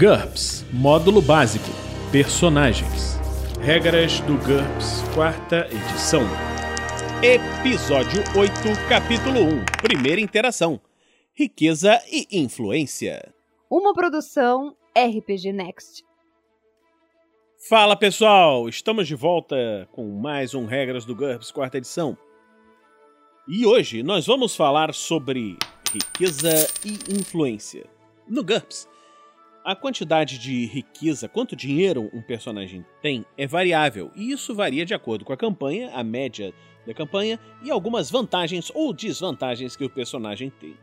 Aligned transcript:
GURPS 0.00 0.64
Módulo 0.72 1.20
Básico 1.20 1.68
Personagens 2.12 3.18
Regras 3.60 4.20
do 4.20 4.38
GURPS, 4.38 5.02
quarta 5.14 5.66
edição. 5.66 6.22
Episódio 7.22 8.22
8, 8.34 8.88
capítulo 8.88 9.40
1 9.40 9.64
Primeira 9.82 10.20
interação: 10.20 10.80
Riqueza 11.34 12.00
e 12.10 12.26
influência. 12.30 13.34
Uma 13.68 13.92
produção 13.92 14.74
RPG 14.96 15.52
Next. 15.52 16.02
Fala 17.68 17.94
pessoal, 17.94 18.68
estamos 18.68 19.06
de 19.06 19.14
volta 19.14 19.86
com 19.92 20.08
mais 20.18 20.54
um 20.54 20.64
Regras 20.64 21.04
do 21.04 21.14
GURPS, 21.14 21.50
quarta 21.50 21.76
edição. 21.76 22.16
E 23.46 23.66
hoje 23.66 24.02
nós 24.02 24.26
vamos 24.26 24.56
falar 24.56 24.94
sobre 24.94 25.58
riqueza 25.92 26.66
e 26.82 27.12
influência. 27.12 27.84
No 28.26 28.42
GURPS, 28.42 28.88
a 29.70 29.76
quantidade 29.76 30.36
de 30.36 30.66
riqueza, 30.66 31.28
quanto 31.28 31.54
dinheiro 31.54 32.10
um 32.12 32.20
personagem 32.20 32.84
tem, 33.00 33.24
é 33.38 33.46
variável, 33.46 34.10
e 34.16 34.32
isso 34.32 34.52
varia 34.52 34.84
de 34.84 34.92
acordo 34.92 35.24
com 35.24 35.32
a 35.32 35.36
campanha, 35.36 35.92
a 35.94 36.02
média 36.02 36.52
da 36.84 36.92
campanha 36.92 37.38
e 37.62 37.70
algumas 37.70 38.10
vantagens 38.10 38.72
ou 38.74 38.92
desvantagens 38.92 39.76
que 39.76 39.84
o 39.84 39.88
personagem 39.88 40.50
tem. 40.50 40.74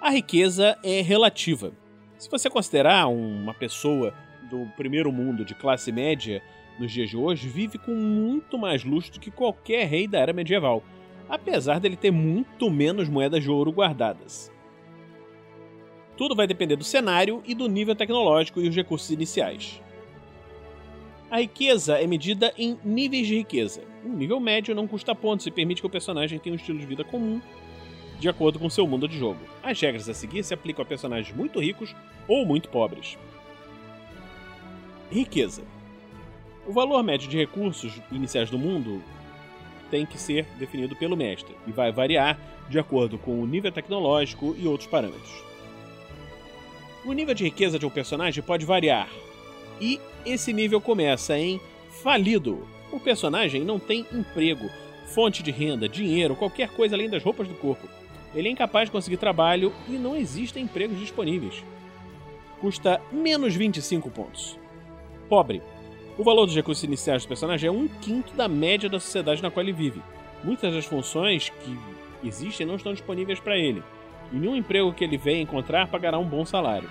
A 0.00 0.10
riqueza 0.10 0.76
é 0.82 1.00
relativa. 1.00 1.72
Se 2.18 2.28
você 2.28 2.50
considerar 2.50 3.06
uma 3.06 3.54
pessoa 3.54 4.12
do 4.50 4.66
primeiro 4.76 5.12
mundo 5.12 5.44
de 5.44 5.54
classe 5.54 5.92
média 5.92 6.42
nos 6.80 6.90
dias 6.90 7.08
de 7.08 7.16
hoje, 7.16 7.46
vive 7.46 7.78
com 7.78 7.94
muito 7.94 8.58
mais 8.58 8.82
luxo 8.82 9.12
do 9.12 9.20
que 9.20 9.30
qualquer 9.30 9.86
rei 9.86 10.08
da 10.08 10.18
era 10.18 10.32
medieval, 10.32 10.82
apesar 11.28 11.78
dele 11.78 11.96
ter 11.96 12.10
muito 12.10 12.68
menos 12.68 13.08
moedas 13.08 13.44
de 13.44 13.48
ouro 13.48 13.70
guardadas. 13.70 14.50
Tudo 16.16 16.34
vai 16.34 16.46
depender 16.46 16.76
do 16.76 16.84
cenário 16.84 17.42
e 17.46 17.54
do 17.54 17.68
nível 17.68 17.94
tecnológico 17.94 18.60
e 18.60 18.68
os 18.68 18.76
recursos 18.76 19.10
iniciais. 19.10 19.80
A 21.30 21.38
riqueza 21.38 21.98
é 21.98 22.06
medida 22.06 22.52
em 22.58 22.78
níveis 22.84 23.26
de 23.26 23.36
riqueza. 23.36 23.82
Um 24.04 24.12
nível 24.12 24.38
médio 24.38 24.74
não 24.74 24.86
custa 24.86 25.14
pontos 25.14 25.46
e 25.46 25.50
permite 25.50 25.80
que 25.80 25.86
o 25.86 25.90
personagem 25.90 26.38
tenha 26.38 26.52
um 26.52 26.56
estilo 26.56 26.78
de 26.78 26.84
vida 26.84 27.02
comum, 27.02 27.40
de 28.20 28.28
acordo 28.28 28.58
com 28.58 28.68
seu 28.68 28.86
mundo 28.86 29.08
de 29.08 29.18
jogo. 29.18 29.40
As 29.62 29.80
regras 29.80 30.08
a 30.08 30.14
seguir 30.14 30.44
se 30.44 30.52
aplicam 30.52 30.82
a 30.82 30.86
personagens 30.86 31.34
muito 31.34 31.58
ricos 31.58 31.94
ou 32.28 32.44
muito 32.44 32.68
pobres. 32.68 33.16
Riqueza. 35.10 35.62
O 36.66 36.72
valor 36.72 37.02
médio 37.02 37.28
de 37.28 37.38
recursos 37.38 37.98
iniciais 38.10 38.50
do 38.50 38.58
mundo 38.58 39.02
tem 39.90 40.04
que 40.04 40.18
ser 40.18 40.44
definido 40.58 40.94
pelo 40.94 41.16
mestre 41.16 41.54
e 41.66 41.72
vai 41.72 41.90
variar 41.90 42.38
de 42.68 42.78
acordo 42.78 43.18
com 43.18 43.40
o 43.40 43.46
nível 43.46 43.72
tecnológico 43.72 44.54
e 44.58 44.68
outros 44.68 44.88
parâmetros. 44.88 45.51
O 47.04 47.12
nível 47.12 47.34
de 47.34 47.42
riqueza 47.42 47.80
de 47.80 47.86
um 47.86 47.90
personagem 47.90 48.44
pode 48.44 48.64
variar, 48.64 49.08
e 49.80 50.00
esse 50.24 50.52
nível 50.52 50.80
começa 50.80 51.36
em 51.36 51.60
falido. 52.02 52.64
O 52.92 53.00
personagem 53.00 53.64
não 53.64 53.80
tem 53.80 54.06
emprego, 54.12 54.70
fonte 55.06 55.42
de 55.42 55.50
renda, 55.50 55.88
dinheiro, 55.88 56.36
qualquer 56.36 56.70
coisa 56.70 56.94
além 56.94 57.10
das 57.10 57.24
roupas 57.24 57.48
do 57.48 57.54
corpo. 57.54 57.88
Ele 58.32 58.48
é 58.48 58.52
incapaz 58.52 58.86
de 58.86 58.92
conseguir 58.92 59.16
trabalho 59.16 59.72
e 59.88 59.92
não 59.92 60.16
existem 60.16 60.62
empregos 60.62 61.00
disponíveis. 61.00 61.64
Custa 62.60 63.02
menos 63.10 63.56
25 63.56 64.08
pontos. 64.08 64.56
Pobre. 65.28 65.60
O 66.16 66.22
valor 66.22 66.46
dos 66.46 66.54
recursos 66.54 66.84
iniciais 66.84 67.24
do 67.24 67.28
personagem 67.28 67.66
é 67.66 67.72
um 67.72 67.88
quinto 67.88 68.32
da 68.34 68.46
média 68.46 68.88
da 68.88 69.00
sociedade 69.00 69.42
na 69.42 69.50
qual 69.50 69.64
ele 69.64 69.72
vive. 69.72 70.00
Muitas 70.44 70.72
das 70.72 70.84
funções 70.84 71.48
que 71.48 71.78
existem 72.22 72.64
não 72.64 72.76
estão 72.76 72.92
disponíveis 72.92 73.40
para 73.40 73.58
ele 73.58 73.82
nenhum 74.32 74.56
emprego 74.56 74.92
que 74.92 75.04
ele 75.04 75.16
venha 75.16 75.42
encontrar 75.42 75.88
pagará 75.88 76.18
um 76.18 76.24
bom 76.24 76.44
salário. 76.44 76.88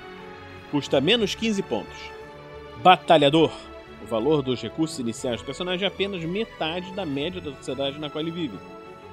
Custa 0.70 1.02
menos 1.02 1.36
15 1.36 1.61
pontos. 1.64 2.11
Batalhador. 2.83 3.52
O 4.03 4.06
valor 4.06 4.42
dos 4.42 4.61
recursos 4.61 4.98
iniciais 4.98 5.42
do 5.42 5.45
personagem 5.45 5.86
é 5.86 5.88
apenas 5.88 6.23
metade 6.23 6.92
da 6.94 7.06
média 7.06 7.39
da 7.39 7.53
sociedade 7.56 8.00
na 8.00 8.09
qual 8.09 8.21
ele 8.21 8.32
vive. 8.32 8.58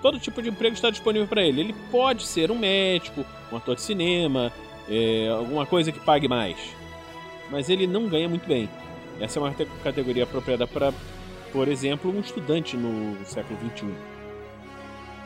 Todo 0.00 0.20
tipo 0.20 0.40
de 0.40 0.48
emprego 0.48 0.74
está 0.74 0.90
disponível 0.90 1.26
para 1.26 1.42
ele. 1.42 1.60
Ele 1.60 1.74
pode 1.90 2.22
ser 2.24 2.50
um 2.50 2.58
médico, 2.58 3.24
um 3.52 3.56
ator 3.56 3.74
de 3.74 3.82
cinema, 3.82 4.52
é, 4.88 5.28
alguma 5.28 5.66
coisa 5.66 5.92
que 5.92 6.00
pague 6.00 6.28
mais. 6.28 6.56
Mas 7.50 7.68
ele 7.68 7.86
não 7.86 8.08
ganha 8.08 8.28
muito 8.28 8.46
bem. 8.46 8.68
Essa 9.20 9.38
é 9.38 9.42
uma 9.42 9.54
categoria 9.82 10.22
apropriada 10.22 10.66
para, 10.66 10.92
por 11.52 11.68
exemplo, 11.68 12.14
um 12.14 12.20
estudante 12.20 12.76
no 12.76 13.24
século 13.26 13.58
XXI. 13.58 14.17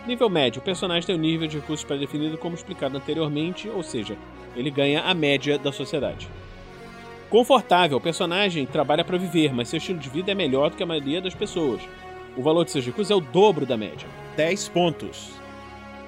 Nível 0.07 0.29
médio. 0.29 0.61
O 0.61 0.65
personagem 0.65 1.07
tem 1.07 1.15
um 1.15 1.19
nível 1.19 1.47
de 1.47 1.59
recursos 1.59 1.85
pré-definido 1.85 2.37
como 2.37 2.57
explicado 2.57 2.97
anteriormente, 2.97 3.69
ou 3.69 3.83
seja, 3.83 4.17
ele 4.57 4.71
ganha 4.71 5.03
a 5.03 5.15
média 5.15 5.57
da 5.59 5.71
sociedade. 5.71 6.29
Confortável. 7.31 7.99
O 7.99 8.01
personagem 8.01 8.67
trabalha 8.67 9.05
para 9.05 9.17
viver, 9.17 9.55
mas 9.55 9.69
seu 9.69 9.79
estilo 9.79 9.99
de 9.99 10.09
vida 10.09 10.33
é 10.33 10.35
melhor 10.35 10.71
do 10.71 10.77
que 10.77 10.83
a 10.83 10.87
maioria 10.87 11.21
das 11.21 11.35
pessoas. 11.35 11.81
O 12.37 12.43
valor 12.43 12.65
de 12.65 12.73
seus 12.73 12.85
recursos 12.85 13.11
é 13.11 13.15
o 13.15 13.21
dobro 13.21 13.65
da 13.65 13.77
média. 13.77 14.09
10 14.37 14.69
pontos. 14.71 15.31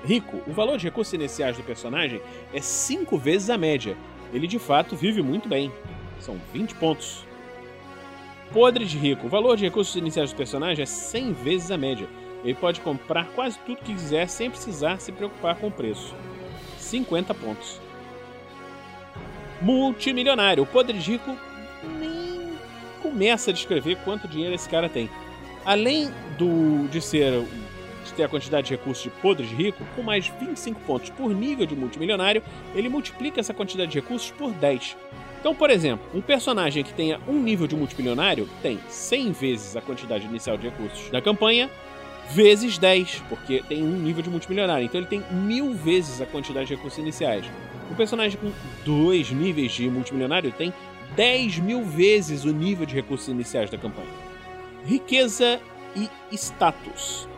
Rico. 0.05 0.43
O 0.47 0.53
valor 0.53 0.76
de 0.76 0.84
recursos 0.84 1.15
iniciais 1.15 1.56
do 1.56 1.62
personagem 1.62 2.21
é 2.53 2.61
5 2.61 3.16
vezes 3.16 3.49
a 3.49 3.56
média. 3.56 3.97
Ele 4.32 4.47
de 4.47 4.59
fato 4.59 4.97
vive 4.97 5.22
muito 5.22 5.49
bem. 5.49 5.71
São 6.19 6.37
20 6.53 6.75
pontos. 6.75 7.25
Podre 8.53 8.84
de 8.84 8.99
rico. 8.99 9.26
O 9.26 9.31
valor 9.31 9.56
de 9.56 9.65
recursos 9.65 9.94
iniciais 9.94 10.31
do 10.32 10.37
personagem 10.37 10.82
é 10.82 10.87
100 10.87 11.32
vezes 11.32 11.71
a 11.71 11.78
média. 11.78 12.09
Ele 12.44 12.55
pode 12.55 12.81
comprar 12.82 13.27
quase 13.28 13.59
tudo 13.60 13.78
que 13.78 13.94
quiser 13.94 14.28
sem 14.28 14.50
precisar 14.50 14.99
se 14.99 15.10
preocupar 15.10 15.56
com 15.56 15.69
o 15.69 15.72
preço. 15.72 16.15
50 16.78 17.32
pontos. 17.34 17.81
Multimilionário. 19.62 20.62
O 20.62 20.82
rico 20.93 21.37
nem 21.99 22.59
começa 23.03 23.50
a 23.50 23.55
descrever 23.55 23.97
quanto 24.05 24.28
dinheiro 24.28 24.55
esse 24.55 24.69
cara 24.69 24.88
tem. 24.88 25.09
Além 25.65 26.10
do 26.37 26.87
de 26.88 27.00
ser 27.00 27.43
de 28.05 28.12
ter 28.12 28.25
a 28.25 28.28
quantidade 28.28 28.66
de 28.66 28.75
recursos 28.75 29.03
de 29.03 29.09
podre 29.09 29.47
de 29.47 29.55
rico, 29.55 29.82
com 29.97 30.03
mais 30.03 30.28
25 30.28 30.78
pontos 30.81 31.09
por 31.09 31.31
nível 31.31 31.65
de 31.65 31.75
multimilionário, 31.75 32.43
ele 32.75 32.91
multiplica 32.91 33.41
essa 33.41 33.55
quantidade 33.55 33.91
de 33.91 33.99
recursos 33.99 34.31
por 34.31 34.53
10. 34.53 34.97
Então, 35.41 35.55
por 35.55 35.71
exemplo, 35.71 36.06
um 36.15 36.21
personagem 36.21 36.82
que 36.82 36.93
tenha 36.93 37.19
um 37.26 37.43
nível 37.43 37.66
de 37.66 37.75
multimilionário 37.76 38.49
tem 38.62 38.78
100 38.88 39.32
vezes 39.32 39.76
a 39.76 39.81
quantidade 39.81 40.26
inicial 40.26 40.56
de 40.56 40.69
recursos 40.69 41.11
da 41.11 41.21
campanha, 41.21 41.71
vezes 42.31 42.79
10, 42.79 43.23
porque 43.29 43.62
tem 43.69 43.83
um 43.83 43.97
nível 43.97 44.23
de 44.23 44.31
multimilionário. 44.31 44.85
Então 44.85 45.01
ele 45.01 45.09
tem 45.09 45.23
mil 45.31 45.73
vezes 45.75 46.21
a 46.21 46.27
quantidade 46.27 46.67
de 46.67 46.75
recursos 46.75 46.99
iniciais. 46.99 47.47
Um 47.91 47.95
personagem 47.95 48.39
com 48.39 48.51
dois 48.85 49.31
níveis 49.31 49.73
de 49.73 49.89
multimilionário 49.89 50.51
tem 50.53 50.73
10 51.15 51.59
mil 51.59 51.85
vezes 51.85 52.45
o 52.45 52.53
nível 52.53 52.87
de 52.87 52.95
recursos 52.95 53.29
iniciais 53.29 53.71
da 53.71 53.79
campanha. 53.79 54.09
Riqueza 54.85 55.61
e 55.95 56.09
status. 56.33 57.29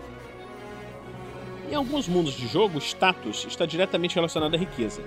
Em 1.71 1.75
alguns 1.75 2.09
mundos 2.09 2.35
de 2.35 2.47
jogo, 2.47 2.79
status 2.79 3.45
está 3.49 3.67
diretamente 3.67 4.15
relacionado 4.15 4.55
à 4.55 4.59
riqueza. 4.59 5.03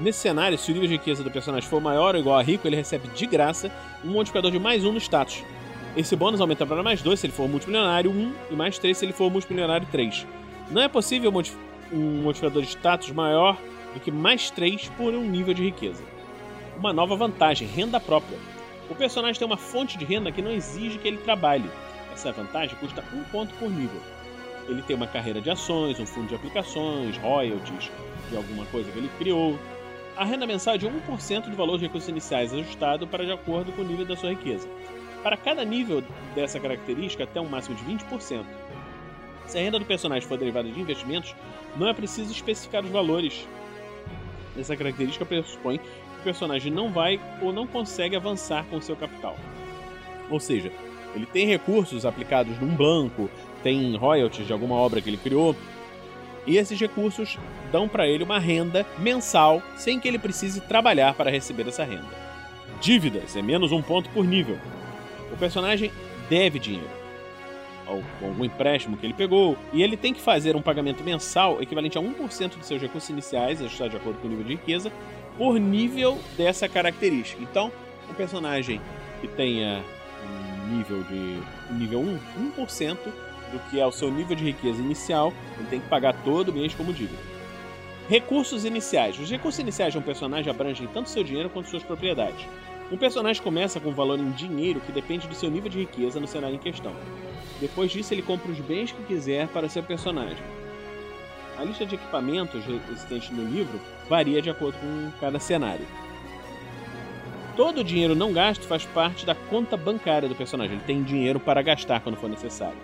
Nesse 0.00 0.20
cenário, 0.20 0.56
se 0.56 0.70
o 0.70 0.74
nível 0.74 0.88
de 0.88 0.94
riqueza 0.94 1.22
do 1.22 1.30
personagem 1.30 1.68
for 1.68 1.80
maior 1.80 2.14
ou 2.14 2.20
igual 2.20 2.38
a 2.38 2.42
rico, 2.42 2.66
ele 2.66 2.76
recebe 2.76 3.08
de 3.08 3.26
graça 3.26 3.70
um 4.04 4.10
modificador 4.10 4.50
de 4.50 4.58
mais 4.58 4.84
um 4.84 4.92
no 4.92 4.98
status, 4.98 5.44
esse 5.96 6.16
bônus 6.16 6.40
aumenta 6.40 6.66
para 6.66 6.82
mais 6.82 7.02
2 7.02 7.20
se 7.20 7.26
ele 7.26 7.32
for 7.32 7.48
multimilionário 7.48 8.10
1 8.10 8.32
e 8.50 8.54
mais 8.54 8.78
3 8.78 8.96
se 8.96 9.04
ele 9.04 9.12
for 9.12 9.30
multimilionário 9.30 9.86
3. 9.90 10.26
Não 10.70 10.82
é 10.82 10.88
possível 10.88 11.32
um 11.92 12.22
modificador 12.22 12.62
de 12.62 12.68
status 12.68 13.10
maior 13.10 13.56
do 13.92 14.00
que 14.00 14.10
mais 14.10 14.50
3 14.50 14.88
por 14.96 15.14
um 15.14 15.22
nível 15.22 15.54
de 15.54 15.62
riqueza. 15.62 16.02
Uma 16.76 16.92
nova 16.92 17.14
vantagem, 17.14 17.68
renda 17.68 18.00
própria. 18.00 18.38
O 18.90 18.94
personagem 18.94 19.38
tem 19.38 19.46
uma 19.46 19.56
fonte 19.56 19.96
de 19.96 20.04
renda 20.04 20.32
que 20.32 20.42
não 20.42 20.50
exige 20.50 20.98
que 20.98 21.06
ele 21.06 21.18
trabalhe. 21.18 21.70
Essa 22.12 22.32
vantagem 22.32 22.76
custa 22.78 23.04
1 23.12 23.24
ponto 23.24 23.54
por 23.54 23.70
nível. 23.70 24.00
Ele 24.68 24.82
tem 24.82 24.96
uma 24.96 25.06
carreira 25.06 25.40
de 25.40 25.50
ações, 25.50 26.00
um 26.00 26.06
fundo 26.06 26.28
de 26.28 26.34
aplicações, 26.34 27.16
royalties 27.18 27.90
de 28.30 28.36
alguma 28.36 28.64
coisa 28.66 28.90
que 28.90 28.98
ele 28.98 29.10
criou. 29.18 29.58
A 30.16 30.24
renda 30.24 30.46
mensal 30.46 30.74
é 30.74 30.78
de 30.78 30.86
1% 30.86 31.50
do 31.50 31.56
valor 31.56 31.78
de 31.78 31.84
recursos 31.84 32.08
iniciais 32.08 32.52
ajustado 32.52 33.06
para 33.06 33.24
de 33.24 33.32
acordo 33.32 33.72
com 33.72 33.82
o 33.82 33.84
nível 33.84 34.06
da 34.06 34.16
sua 34.16 34.30
riqueza. 34.30 34.68
Para 35.24 35.38
cada 35.38 35.64
nível 35.64 36.04
dessa 36.34 36.60
característica, 36.60 37.24
até 37.24 37.40
um 37.40 37.48
máximo 37.48 37.74
de 37.74 37.82
20%. 37.82 38.44
Se 39.46 39.56
a 39.56 39.60
renda 39.62 39.78
do 39.78 39.86
personagem 39.86 40.28
for 40.28 40.36
derivada 40.36 40.68
de 40.68 40.78
investimentos, 40.78 41.34
não 41.78 41.88
é 41.88 41.94
preciso 41.94 42.30
especificar 42.30 42.84
os 42.84 42.90
valores. 42.90 43.48
Essa 44.54 44.76
característica 44.76 45.24
pressupõe 45.24 45.78
que 45.78 46.20
o 46.20 46.24
personagem 46.24 46.70
não 46.70 46.92
vai 46.92 47.18
ou 47.40 47.54
não 47.54 47.66
consegue 47.66 48.14
avançar 48.14 48.66
com 48.66 48.82
seu 48.82 48.94
capital. 48.96 49.34
Ou 50.30 50.38
seja, 50.38 50.70
ele 51.14 51.24
tem 51.24 51.46
recursos 51.46 52.04
aplicados 52.04 52.60
num 52.60 52.74
banco, 52.74 53.30
tem 53.62 53.96
royalties 53.96 54.46
de 54.46 54.52
alguma 54.52 54.74
obra 54.74 55.00
que 55.00 55.08
ele 55.08 55.16
criou, 55.16 55.56
e 56.46 56.58
esses 56.58 56.78
recursos 56.78 57.38
dão 57.72 57.88
para 57.88 58.06
ele 58.06 58.22
uma 58.22 58.38
renda 58.38 58.84
mensal 58.98 59.62
sem 59.74 59.98
que 59.98 60.06
ele 60.06 60.18
precise 60.18 60.60
trabalhar 60.60 61.14
para 61.14 61.30
receber 61.30 61.66
essa 61.66 61.82
renda. 61.82 62.24
Dívidas 62.78 63.34
é 63.34 63.40
menos 63.40 63.72
um 63.72 63.80
ponto 63.80 64.10
por 64.10 64.26
nível. 64.26 64.58
O 65.32 65.36
personagem 65.36 65.90
deve 66.28 66.58
dinheiro 66.58 67.04
algum 67.86 68.44
empréstimo 68.44 68.96
que 68.96 69.06
ele 69.06 69.12
pegou 69.12 69.56
e 69.72 69.82
ele 69.82 69.96
tem 69.96 70.14
que 70.14 70.20
fazer 70.20 70.56
um 70.56 70.62
pagamento 70.62 71.04
mensal 71.04 71.60
equivalente 71.60 71.98
a 71.98 72.00
1% 72.00 72.56
dos 72.56 72.66
seus 72.66 72.80
recursos 72.80 73.10
iniciais, 73.10 73.60
ajustado 73.60 73.90
de 73.90 73.96
acordo 73.96 74.18
com 74.20 74.26
o 74.26 74.30
nível 74.30 74.44
de 74.44 74.52
riqueza, 74.52 74.90
por 75.36 75.58
nível 75.58 76.18
dessa 76.36 76.68
característica. 76.68 77.42
Então, 77.42 77.70
um 78.08 78.14
personagem 78.14 78.80
que 79.20 79.28
tenha 79.28 79.82
um 80.24 80.76
nível 80.76 81.02
de 81.04 81.74
nível 81.74 82.00
1, 82.00 82.18
1% 82.56 82.96
do 83.52 83.70
que 83.70 83.80
é 83.80 83.86
o 83.86 83.92
seu 83.92 84.10
nível 84.10 84.34
de 84.36 84.44
riqueza 84.44 84.80
inicial, 84.80 85.32
ele 85.58 85.68
tem 85.68 85.80
que 85.80 85.88
pagar 85.88 86.14
todo 86.24 86.52
mês 86.52 86.74
como 86.74 86.92
dívida. 86.92 87.22
Recursos 88.08 88.64
iniciais. 88.64 89.18
Os 89.18 89.30
recursos 89.30 89.58
iniciais 89.58 89.92
de 89.92 89.98
um 89.98 90.02
personagem 90.02 90.50
abrangem 90.50 90.86
tanto 90.92 91.08
seu 91.08 91.24
dinheiro 91.24 91.48
quanto 91.48 91.70
suas 91.70 91.82
propriedades. 91.82 92.46
Um 92.92 92.96
personagem 92.98 93.42
começa 93.42 93.80
com 93.80 93.88
um 93.88 93.94
valor 93.94 94.18
em 94.18 94.30
dinheiro 94.30 94.80
que 94.80 94.92
depende 94.92 95.26
do 95.26 95.34
seu 95.34 95.50
nível 95.50 95.70
de 95.70 95.80
riqueza 95.80 96.20
no 96.20 96.26
cenário 96.26 96.56
em 96.56 96.58
questão. 96.58 96.94
Depois 97.60 97.90
disso, 97.90 98.12
ele 98.12 98.22
compra 98.22 98.50
os 98.52 98.60
bens 98.60 98.92
que 98.92 99.02
quiser 99.04 99.48
para 99.48 99.68
seu 99.68 99.82
personagem. 99.82 100.44
A 101.56 101.64
lista 101.64 101.86
de 101.86 101.94
equipamentos 101.94 102.62
existentes 102.90 103.30
no 103.30 103.44
livro 103.44 103.80
varia 104.08 104.42
de 104.42 104.50
acordo 104.50 104.76
com 104.78 105.10
cada 105.18 105.38
cenário. 105.38 105.86
Todo 107.56 107.80
o 107.80 107.84
dinheiro 107.84 108.14
não 108.14 108.32
gasto 108.32 108.66
faz 108.66 108.84
parte 108.84 109.24
da 109.24 109.34
conta 109.34 109.76
bancária 109.76 110.28
do 110.28 110.34
personagem. 110.34 110.76
Ele 110.76 110.84
tem 110.84 111.02
dinheiro 111.02 111.38
para 111.40 111.62
gastar 111.62 112.00
quando 112.00 112.16
for 112.16 112.28
necessário. 112.28 112.76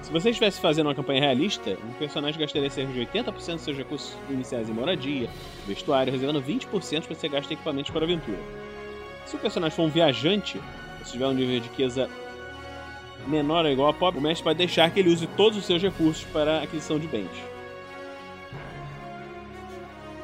Se 0.00 0.12
você 0.12 0.30
estivesse 0.30 0.60
fazendo 0.60 0.86
uma 0.86 0.94
campanha 0.94 1.20
realista, 1.20 1.76
um 1.84 1.92
personagem 1.94 2.38
gastaria 2.38 2.70
cerca 2.70 2.92
de 2.92 3.00
80% 3.00 3.32
dos 3.32 3.62
seus 3.62 3.76
recursos 3.76 4.16
iniciais 4.30 4.68
em 4.68 4.72
moradia, 4.72 5.28
vestuário, 5.66 6.12
reservando 6.12 6.42
20% 6.42 7.06
para 7.06 7.14
ser 7.14 7.28
gasto 7.28 7.50
em 7.50 7.54
equipamentos 7.54 7.90
para 7.90 8.04
aventura. 8.04 8.63
Se 9.26 9.36
o 9.36 9.38
personagem 9.38 9.76
for 9.76 9.84
um 9.84 9.88
viajante, 9.88 10.60
se 11.04 11.12
tiver 11.12 11.26
um 11.26 11.32
nível 11.32 11.60
de 11.60 11.68
riqueza 11.68 12.08
menor 13.26 13.64
ou 13.64 13.70
igual 13.70 13.88
a 13.88 13.92
pobre, 13.92 14.20
o 14.20 14.22
mestre 14.22 14.44
pode 14.44 14.58
deixar 14.58 14.90
que 14.90 15.00
ele 15.00 15.10
use 15.10 15.26
todos 15.28 15.58
os 15.58 15.64
seus 15.64 15.82
recursos 15.82 16.24
para 16.24 16.58
a 16.58 16.62
aquisição 16.62 16.98
de 16.98 17.06
bens. 17.06 17.30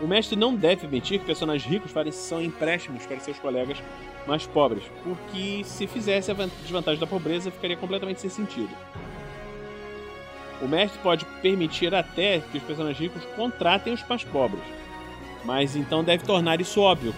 O 0.01 0.07
mestre 0.07 0.35
não 0.35 0.55
deve 0.55 0.83
permitir 0.83 1.19
que 1.19 1.27
personagens 1.27 1.71
ricos 1.71 1.93
façam 1.93 2.43
empréstimos 2.43 3.05
para 3.05 3.21
seus 3.21 3.39
colegas 3.39 3.77
mais 4.27 4.47
pobres, 4.47 4.83
porque 5.05 5.63
se 5.65 5.87
fizesse 5.87 6.31
a 6.31 6.35
desvantagem 6.35 6.99
da 6.99 7.07
pobreza 7.07 7.51
ficaria 7.51 7.77
completamente 7.77 8.21
sem 8.21 8.31
sentido. 8.31 8.71
O 10.63 10.69
mestre 10.69 10.99
pode 11.03 11.25
permitir 11.43 11.95
até 11.95 12.41
que 12.41 12.59
os 12.59 12.65
personagens 12.65 12.99
ricos 12.99 13.25
contratem 13.37 13.93
os 13.93 14.03
mais 14.07 14.25
pobres, 14.25 14.63
mas 15.45 15.77
então 15.77 16.05
deve 16.05 16.25
tornar 16.25 16.61
isso 16.61 16.81
óbvio 16.81 17.15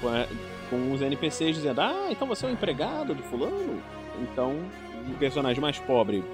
com, 0.72 0.92
os 0.92 1.02
NPCs 1.02 1.56
dizendo: 1.56 1.80
Ah, 1.80 2.08
então 2.10 2.26
você 2.26 2.46
é 2.46 2.48
um 2.48 2.52
empregado 2.52 3.14
do 3.14 3.22
fulano? 3.22 3.82
Então 4.22 4.56
o 5.08 5.14
personagem 5.18 5.60
mais 5.60 5.78
pobre 5.78 6.24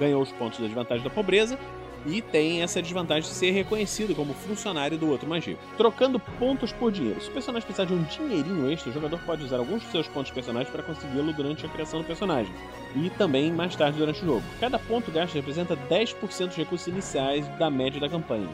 ganhou 0.00 0.22
os 0.22 0.32
pontos 0.32 0.58
da 0.58 0.66
desvantagem 0.66 1.04
da 1.04 1.10
pobreza 1.10 1.58
e 2.06 2.20
tem 2.20 2.62
essa 2.62 2.82
desvantagem 2.82 3.28
de 3.28 3.36
ser 3.36 3.50
reconhecido 3.52 4.14
como 4.14 4.34
funcionário 4.34 4.98
do 4.98 5.08
outro 5.08 5.32
rico. 5.34 5.60
Trocando 5.76 6.18
pontos 6.18 6.72
por 6.72 6.90
dinheiro. 6.90 7.20
Se 7.20 7.28
o 7.28 7.32
personagem 7.32 7.64
precisar 7.66 7.86
de 7.86 7.94
um 7.94 8.02
dinheirinho 8.02 8.70
extra, 8.70 8.90
o 8.90 8.94
jogador 8.94 9.20
pode 9.20 9.44
usar 9.44 9.58
alguns 9.58 9.82
dos 9.82 9.92
seus 9.92 10.08
pontos 10.08 10.28
de 10.28 10.32
personagem 10.32 10.72
para 10.72 10.82
consegui-lo 10.82 11.32
durante 11.32 11.64
a 11.64 11.68
criação 11.68 12.00
do 12.00 12.06
personagem 12.06 12.52
e 12.96 13.08
também 13.10 13.52
mais 13.52 13.76
tarde 13.76 13.98
durante 13.98 14.22
o 14.22 14.26
jogo. 14.26 14.42
Cada 14.58 14.78
ponto 14.78 15.10
gasto 15.10 15.34
representa 15.34 15.76
10% 15.76 16.46
dos 16.46 16.56
recursos 16.56 16.88
iniciais 16.88 17.46
da 17.58 17.70
média 17.70 18.00
da 18.00 18.08
campanha. 18.08 18.48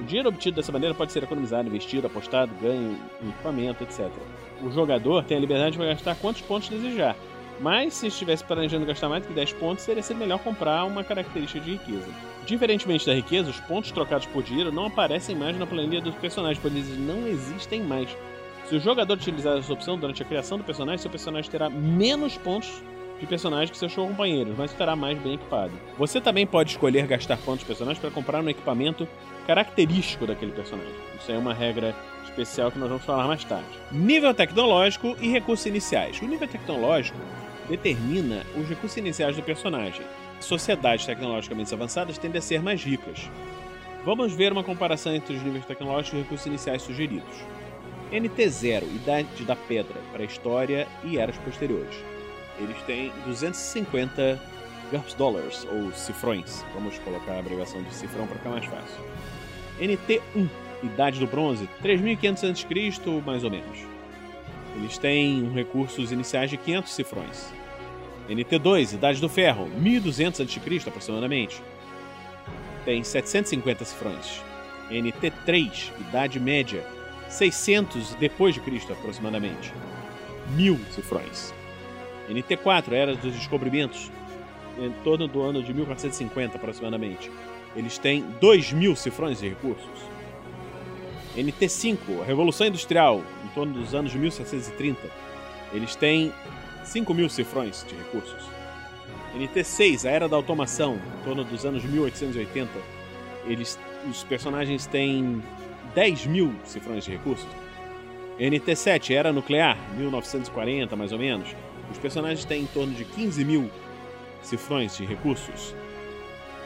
O 0.00 0.04
dinheiro 0.04 0.30
obtido 0.30 0.56
dessa 0.56 0.72
maneira 0.72 0.94
pode 0.94 1.12
ser 1.12 1.22
economizado, 1.22 1.68
investido, 1.68 2.06
apostado, 2.06 2.52
ganho 2.60 2.98
em 3.22 3.28
equipamento, 3.28 3.84
etc. 3.84 4.10
O 4.62 4.70
jogador 4.70 5.22
tem 5.24 5.36
a 5.36 5.40
liberdade 5.40 5.76
de 5.76 5.84
gastar 5.84 6.16
quantos 6.16 6.40
pontos 6.40 6.70
desejar, 6.70 7.14
mas 7.60 7.92
se 7.94 8.06
estivesse 8.06 8.42
planejando 8.42 8.86
gastar 8.86 9.10
mais 9.10 9.22
do 9.22 9.28
que 9.28 9.34
10 9.34 9.52
pontos, 9.54 9.84
seria 9.84 10.02
ser 10.02 10.14
melhor 10.14 10.38
comprar 10.38 10.84
uma 10.84 11.04
característica 11.04 11.60
de 11.60 11.72
riqueza. 11.72 12.08
Diferentemente 12.46 13.04
da 13.04 13.14
riqueza, 13.14 13.50
os 13.50 13.60
pontos 13.60 13.92
trocados 13.92 14.26
por 14.26 14.42
dinheiro 14.42 14.72
não 14.72 14.86
aparecem 14.86 15.36
mais 15.36 15.58
na 15.58 15.66
planilha 15.66 16.00
dos 16.00 16.14
personagens, 16.14 16.58
pois 16.60 16.74
eles 16.74 16.98
não 16.98 17.26
existem 17.28 17.82
mais. 17.82 18.08
Se 18.64 18.76
o 18.76 18.80
jogador 18.80 19.14
utilizar 19.14 19.58
essa 19.58 19.72
opção 19.72 19.98
durante 19.98 20.22
a 20.22 20.26
criação 20.26 20.56
do 20.56 20.64
personagem, 20.64 20.98
seu 20.98 21.10
personagem 21.10 21.50
terá 21.50 21.68
menos 21.68 22.38
pontos 22.38 22.82
de 23.20 23.26
personagem 23.26 23.70
que 23.70 23.78
seus 23.78 23.94
companheiros, 23.94 24.54
mas 24.56 24.70
estará 24.70 24.96
mais 24.96 25.18
bem 25.18 25.34
equipado. 25.34 25.72
Você 25.98 26.20
também 26.20 26.46
pode 26.46 26.70
escolher 26.70 27.06
gastar 27.06 27.36
pontos 27.36 27.60
de 27.60 27.66
personagem 27.66 28.00
para 28.00 28.10
comprar 28.10 28.42
um 28.42 28.48
equipamento 28.48 29.06
característico 29.46 30.26
daquele 30.26 30.52
personagem. 30.52 30.92
Isso 31.20 31.30
é 31.30 31.36
uma 31.36 31.52
regra 31.52 31.94
especial 32.24 32.70
que 32.70 32.78
nós 32.78 32.88
vamos 32.88 33.04
falar 33.04 33.26
mais 33.26 33.44
tarde. 33.44 33.68
Nível 33.92 34.32
tecnológico 34.32 35.16
e 35.20 35.28
recursos 35.28 35.66
iniciais. 35.66 36.20
O 36.20 36.26
nível 36.26 36.48
tecnológico 36.48 37.18
determina 37.68 38.44
os 38.56 38.68
recursos 38.68 38.96
iniciais 38.96 39.36
do 39.36 39.42
personagem. 39.42 40.04
Sociedades 40.40 41.04
tecnologicamente 41.04 41.72
avançadas 41.74 42.16
tendem 42.16 42.38
a 42.38 42.42
ser 42.42 42.62
mais 42.62 42.82
ricas. 42.82 43.30
Vamos 44.04 44.32
ver 44.32 44.50
uma 44.50 44.64
comparação 44.64 45.14
entre 45.14 45.36
os 45.36 45.42
níveis 45.42 45.66
tecnológicos 45.66 46.18
e 46.18 46.22
recursos 46.22 46.46
iniciais 46.46 46.82
sugeridos. 46.82 47.44
NT0, 48.10 48.82
Idade 48.94 49.44
da 49.44 49.54
Pedra, 49.54 50.00
para 50.10 50.22
a 50.22 50.26
história 50.26 50.88
e 51.04 51.18
eras 51.18 51.36
posteriores. 51.38 51.94
Eles 52.60 52.80
têm 52.82 53.12
250 53.24 54.38
GURPS 54.90 55.14
Dollars, 55.14 55.66
ou 55.72 55.92
cifrões. 55.92 56.64
Vamos 56.74 56.98
colocar 56.98 57.32
a 57.32 57.38
abreviação 57.38 57.82
de 57.82 57.94
cifrão 57.94 58.26
para 58.26 58.36
ficar 58.36 58.50
mais 58.50 58.64
fácil. 58.66 59.00
NT1, 59.80 60.48
Idade 60.82 61.18
do 61.18 61.26
Bronze, 61.26 61.68
3500 61.80 62.44
a.C., 62.44 63.22
mais 63.24 63.44
ou 63.44 63.50
menos. 63.50 63.78
Eles 64.76 64.98
têm 64.98 65.50
recursos 65.52 66.12
iniciais 66.12 66.50
de 66.50 66.56
500 66.56 66.92
cifrões. 66.92 67.52
NT2, 68.28 68.94
Idade 68.94 69.20
do 69.20 69.28
Ferro, 69.28 69.66
1200 69.68 70.40
a.C. 70.40 70.88
aproximadamente. 70.88 71.62
Tem 72.84 73.02
750 73.02 73.84
cifrões. 73.84 74.42
NT3, 74.90 75.92
Idade 76.00 76.40
Média, 76.40 76.84
600 77.28 78.14
depois 78.14 78.54
de 78.54 78.60
Cristo 78.60 78.92
aproximadamente. 78.92 79.72
1000 80.56 80.78
cifrões. 80.90 81.52
NT4, 82.30 82.92
Era 82.92 83.14
dos 83.14 83.34
Descobrimentos, 83.34 84.10
em 84.78 84.90
torno 85.04 85.26
do 85.26 85.42
ano 85.42 85.62
de 85.62 85.74
1450 85.74 86.56
aproximadamente. 86.56 87.30
Eles 87.74 87.98
têm 87.98 88.24
2000 88.40 88.96
cifrões 88.96 89.40
de 89.40 89.48
recursos. 89.48 90.10
NT5, 91.36 92.22
a 92.22 92.24
Revolução 92.24 92.66
Industrial, 92.66 93.22
em 93.44 93.48
torno 93.48 93.72
dos 93.74 93.94
anos 93.94 94.10
de 94.10 94.18
1730. 94.18 94.98
Eles 95.72 95.94
têm 95.94 96.32
5 96.84 97.14
mil 97.14 97.28
cifrões 97.28 97.84
de 97.88 97.94
recursos. 97.94 98.42
NT6, 99.36 100.08
a 100.08 100.10
Era 100.10 100.28
da 100.28 100.36
Automação, 100.36 100.96
em 101.20 101.24
torno 101.24 101.44
dos 101.44 101.64
anos 101.64 101.84
1880, 101.84 102.70
eles, 103.46 103.78
os 104.08 104.24
personagens 104.24 104.86
têm 104.86 105.40
10 105.94 106.26
mil 106.26 106.52
cifrões 106.64 107.04
de 107.04 107.12
recursos. 107.12 107.48
NT7, 108.38 109.14
Era 109.14 109.32
Nuclear, 109.32 109.76
1940 109.96 110.96
mais 110.96 111.12
ou 111.12 111.18
menos, 111.18 111.54
os 111.90 111.98
personagens 111.98 112.44
têm 112.44 112.62
em 112.62 112.66
torno 112.66 112.94
de 112.94 113.04
15 113.04 113.44
mil 113.44 113.70
cifrões 114.42 114.96
de 114.96 115.04
recursos. 115.04 115.74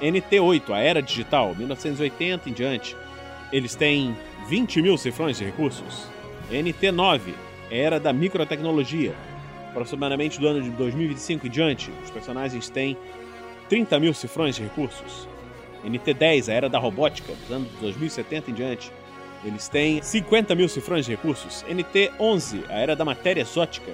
NT8, 0.00 0.70
a 0.70 0.78
Era 0.78 1.00
Digital, 1.00 1.54
1980 1.54 2.50
em 2.50 2.52
diante, 2.52 2.96
eles 3.52 3.74
têm 3.74 4.16
20 4.48 4.82
mil 4.82 4.96
cifrões 4.98 5.38
de 5.38 5.44
recursos. 5.44 6.08
NT9, 6.50 7.20
Era 7.70 7.98
da 7.98 8.12
Microtecnologia, 8.12 9.14
aproximadamente 9.70 10.38
do 10.38 10.46
ano 10.46 10.62
de 10.62 10.70
2025 10.70 11.46
em 11.46 11.50
diante, 11.50 11.90
os 12.04 12.10
personagens 12.10 12.68
têm 12.68 12.96
30 13.68 13.98
mil 13.98 14.14
cifrões 14.14 14.56
de 14.56 14.62
recursos. 14.62 15.28
NT10, 15.84 16.48
a 16.48 16.52
Era 16.52 16.68
da 16.68 16.78
Robótica, 16.78 17.32
dos 17.32 17.50
anos 17.50 17.70
de 17.70 17.76
2070 17.78 18.50
em 18.50 18.54
diante, 18.54 18.92
eles 19.44 19.68
têm 19.68 20.02
50 20.02 20.54
mil 20.54 20.68
cifrões 20.68 21.04
de 21.04 21.12
recursos. 21.12 21.64
NT11, 21.68 22.64
a 22.68 22.74
Era 22.74 22.96
da 22.96 23.04
Matéria 23.04 23.42
Exótica, 23.42 23.92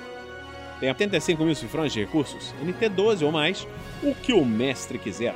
tem 0.80 0.88
85 0.88 1.44
mil 1.44 1.54
cifrões 1.54 1.92
de 1.92 2.00
recursos. 2.00 2.54
NT12 2.64 3.22
ou 3.22 3.30
mais, 3.30 3.68
o 4.02 4.14
que 4.14 4.32
o 4.32 4.44
mestre 4.44 4.98
quiser, 4.98 5.34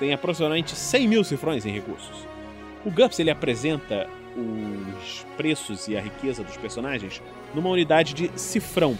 tem 0.00 0.12
aproximadamente 0.12 0.74
100 0.74 1.08
mil 1.08 1.22
cifrões 1.22 1.64
em 1.66 1.70
recursos. 1.70 2.26
O 2.84 2.90
GURPS 2.90 3.18
ele 3.18 3.30
apresenta 3.30 4.08
os 4.36 5.24
preços 5.36 5.86
e 5.88 5.96
a 5.96 6.00
riqueza 6.00 6.42
dos 6.42 6.56
personagens 6.56 7.22
numa 7.54 7.70
unidade 7.70 8.14
de 8.14 8.30
cifrão, 8.38 8.98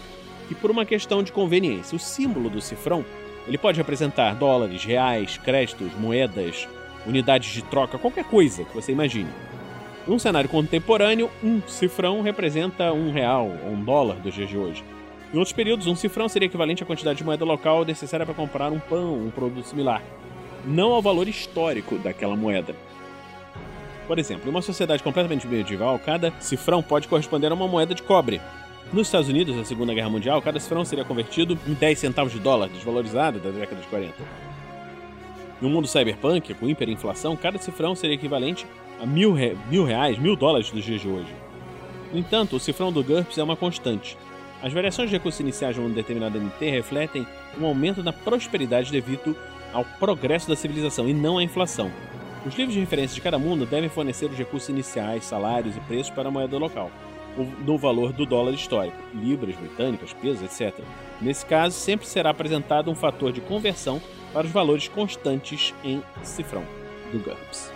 e 0.50 0.54
por 0.54 0.70
uma 0.70 0.84
questão 0.84 1.22
de 1.22 1.32
conveniência. 1.32 1.96
O 1.96 1.98
símbolo 1.98 2.48
do 2.48 2.60
cifrão 2.60 3.04
ele 3.46 3.58
pode 3.58 3.78
representar 3.78 4.34
dólares, 4.34 4.84
reais, 4.84 5.38
créditos, 5.38 5.92
moedas, 5.98 6.68
unidades 7.06 7.52
de 7.52 7.62
troca, 7.62 7.98
qualquer 7.98 8.24
coisa 8.24 8.64
que 8.64 8.74
você 8.74 8.92
imagine. 8.92 9.30
Num 10.06 10.18
cenário 10.18 10.48
contemporâneo, 10.48 11.30
um 11.42 11.60
cifrão 11.66 12.22
representa 12.22 12.92
um 12.92 13.12
real 13.12 13.50
ou 13.64 13.72
um 13.72 13.84
dólar 13.84 14.16
dos 14.16 14.34
dias 14.34 14.48
de 14.48 14.56
hoje. 14.56 14.84
Em 15.32 15.38
outros 15.38 15.52
períodos, 15.52 15.86
um 15.86 15.96
cifrão 15.96 16.28
seria 16.28 16.46
equivalente 16.46 16.82
à 16.82 16.86
quantidade 16.86 17.18
de 17.18 17.24
moeda 17.24 17.44
local 17.44 17.84
necessária 17.84 18.24
para 18.24 18.34
comprar 18.34 18.70
um 18.70 18.78
pão 18.78 19.14
um 19.14 19.30
produto 19.30 19.66
similar, 19.66 20.02
não 20.64 20.92
ao 20.92 21.02
valor 21.02 21.28
histórico 21.28 21.98
daquela 21.98 22.36
moeda. 22.36 22.74
Por 24.06 24.18
exemplo, 24.18 24.46
em 24.46 24.50
uma 24.50 24.62
sociedade 24.62 25.02
completamente 25.02 25.46
medieval, 25.46 25.98
cada 25.98 26.32
cifrão 26.40 26.82
pode 26.82 27.08
corresponder 27.08 27.50
a 27.50 27.54
uma 27.54 27.66
moeda 27.66 27.94
de 27.94 28.02
cobre, 28.02 28.40
nos 28.92 29.08
Estados 29.08 29.28
Unidos, 29.28 29.56
na 29.56 29.64
Segunda 29.64 29.92
Guerra 29.92 30.08
Mundial, 30.08 30.40
cada 30.40 30.60
cifrão 30.60 30.84
seria 30.84 31.04
convertido 31.04 31.58
em 31.66 31.74
10 31.74 31.98
centavos 31.98 32.32
de 32.32 32.38
dólar, 32.38 32.68
desvalorizado 32.68 33.40
da 33.40 33.50
década 33.50 33.80
de 33.80 33.86
40. 33.88 34.14
No 35.60 35.68
mundo 35.68 35.88
cyberpunk, 35.88 36.54
com 36.54 36.68
hiperinflação, 36.68 37.36
cada 37.36 37.58
cifrão 37.58 37.96
seria 37.96 38.14
equivalente 38.14 38.64
a 39.00 39.06
mil, 39.06 39.32
re... 39.32 39.56
mil 39.68 39.84
reais, 39.84 40.18
mil 40.18 40.36
dólares 40.36 40.70
dos 40.70 40.84
dias 40.84 41.00
de 41.00 41.08
hoje. 41.08 41.34
No 42.12 42.18
entanto, 42.20 42.54
o 42.54 42.60
cifrão 42.60 42.92
do 42.92 43.02
GURPS 43.02 43.38
é 43.38 43.42
uma 43.42 43.56
constante. 43.56 44.16
As 44.62 44.72
variações 44.72 45.10
de 45.10 45.16
recursos 45.16 45.40
iniciais 45.40 45.74
de 45.74 45.80
um 45.80 45.90
determinado 45.90 46.40
NT 46.40 46.70
refletem 46.70 47.26
um 47.58 47.66
aumento 47.66 48.02
na 48.02 48.12
prosperidade 48.12 48.90
devido 48.90 49.36
ao 49.72 49.84
progresso 49.84 50.48
da 50.48 50.56
civilização 50.56 51.08
e 51.08 51.14
não 51.14 51.38
à 51.38 51.42
inflação. 51.42 51.90
Os 52.46 52.54
livros 52.54 52.74
de 52.74 52.80
referência 52.80 53.14
de 53.14 53.20
cada 53.20 53.38
mundo 53.38 53.66
devem 53.66 53.88
fornecer 53.88 54.26
os 54.26 54.38
recursos 54.38 54.68
iniciais, 54.68 55.24
salários 55.24 55.76
e 55.76 55.80
preços 55.80 56.10
para 56.10 56.28
a 56.28 56.30
moeda 56.30 56.56
local, 56.56 56.90
no 57.66 57.76
valor 57.76 58.12
do 58.12 58.24
dólar 58.24 58.52
histórico, 58.52 58.96
libras 59.14 59.56
britânicas, 59.56 60.12
pesos, 60.14 60.42
etc. 60.42 60.82
Nesse 61.20 61.44
caso, 61.44 61.76
sempre 61.76 62.06
será 62.06 62.30
apresentado 62.30 62.90
um 62.90 62.94
fator 62.94 63.32
de 63.32 63.40
conversão 63.40 64.00
para 64.32 64.46
os 64.46 64.52
valores 64.52 64.88
constantes 64.88 65.74
em 65.84 66.02
cifrão 66.22 66.64
do 67.12 67.18
GURPS. 67.18 67.72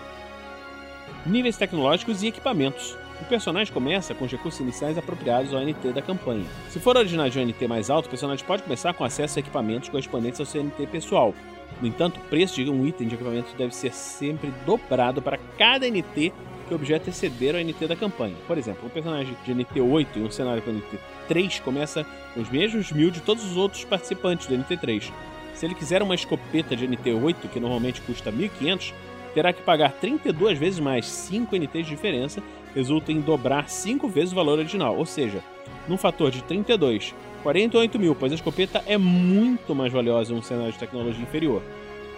Níveis 1.27 1.57
tecnológicos 1.57 2.23
e 2.23 2.29
equipamentos. 2.29 2.97
O 3.21 3.25
personagem 3.27 3.73
começa 3.73 4.15
com 4.15 4.25
os 4.25 4.33
recursos 4.33 4.61
iniciais 4.61 4.97
apropriados 4.97 5.53
ao 5.53 5.61
NT 5.61 5.93
da 5.93 6.01
campanha. 6.01 6.47
Se 6.69 6.81
for 6.81 6.97
originário 6.97 7.31
de 7.31 7.39
um 7.39 7.47
NT 7.47 7.69
mais 7.69 7.91
alto, 7.91 8.07
o 8.07 8.09
personagem 8.11 8.45
pode 8.45 8.63
começar 8.63 8.95
com 8.95 9.05
acesso 9.05 9.39
a 9.39 9.41
equipamentos 9.41 9.89
correspondentes 9.89 10.41
ao 10.41 10.47
seu 10.47 10.65
NT 10.65 10.87
pessoal. 10.87 11.35
No 11.81 11.87
entanto, 11.87 12.19
o 12.19 12.29
preço 12.29 12.63
de 12.65 12.71
um 12.71 12.87
item 12.87 13.07
de 13.07 13.15
equipamento 13.15 13.55
deve 13.57 13.75
ser 13.75 13.93
sempre 13.93 14.53
dobrado 14.65 15.21
para 15.21 15.39
cada 15.59 15.87
NT 15.87 16.33
que 16.67 16.73
o 16.73 16.77
objeto 16.77 17.11
exceder 17.11 17.55
ao 17.55 17.61
NT 17.61 17.87
da 17.87 17.97
campanha. 17.97 18.35
Por 18.47 18.57
exemplo, 18.57 18.87
um 18.87 18.91
personagem 18.91 19.37
de 19.45 19.55
NT 19.55 19.81
8 19.81 20.19
e 20.19 20.23
um 20.23 20.31
cenário 20.31 20.63
com 20.63 20.71
NT 20.71 20.99
3 21.29 21.61
começa 21.61 22.07
com 22.35 22.41
os 22.41 22.49
mesmos 22.49 22.91
mil 22.91 23.11
de 23.11 23.21
todos 23.21 23.45
os 23.45 23.57
outros 23.57 23.85
participantes 23.85 24.47
do 24.47 24.57
NT 24.57 24.77
3. 24.79 25.13
Se 25.55 25.67
ele 25.67 25.75
quiser 25.75 26.03
uma 26.03 26.15
escopeta 26.15 26.75
de 26.75 26.87
NT 26.87 27.13
8, 27.13 27.49
que 27.49 27.61
normalmente 27.61 28.01
custa 28.01 28.33
1500, 28.33 28.95
terá 29.35 29.53
que 29.53 29.63
pagar 29.63 29.93
32 29.93 30.59
vezes 30.59 30.81
mais 30.81 31.07
5 31.07 31.55
NTs 31.55 31.87
de 31.87 31.95
diferença, 31.95 32.43
resulta 32.75 33.13
em 33.13 33.21
dobrar 33.21 33.69
5 33.69 34.09
vezes 34.09 34.33
o 34.33 34.37
valor 34.37 34.59
original, 34.59 34.97
ou 34.97 35.07
seja, 35.07 35.43
num 35.89 35.97
fator 35.97 36.31
de 36.31 36.43
32, 36.45 37.15
48 37.43 37.99
mil, 37.99 38.15
pois 38.15 38.33
a 38.33 38.35
escopeta 38.35 38.83
é 38.87 38.99
muito 38.99 39.75
mais 39.75 39.93
valiosa 39.93 40.33
em 40.33 40.37
um 40.37 40.43
cenário 40.43 40.73
de 40.73 40.79
tecnologia 40.79 41.23
inferior. 41.23 41.63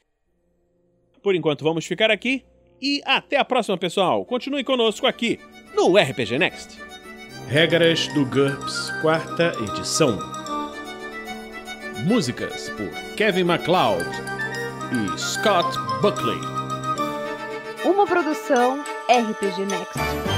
Por 1.23 1.35
enquanto, 1.35 1.64
vamos 1.64 1.87
ficar 1.87 2.11
aqui 2.11 2.45
e 2.81 3.02
até 3.05 3.37
a 3.37 3.45
próxima, 3.45 3.76
pessoal. 3.79 4.25
Continue 4.25 4.64
conosco 4.64 5.07
aqui 5.07 5.38
no 5.75 5.97
RPG 5.97 6.38
Next. 6.38 6.81
Regras 7.49 8.09
do 8.09 8.26
GURPS 8.26 8.91
quarta 9.00 9.52
edição. 9.62 10.19
Músicas 12.07 12.69
por 12.71 12.88
Kevin 13.17 13.45
MacLeod 13.45 14.05
e 14.93 15.19
Scott 15.19 15.79
Buckley. 16.00 16.62
Produção 18.12 18.85
RPG 19.09 19.64
Next. 19.64 20.31